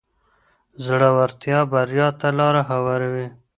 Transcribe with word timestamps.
زړورتیا 0.85 1.59
بریا 1.71 2.07
ته 2.19 2.27
لاره 2.39 2.61
هواروي. 2.71 3.27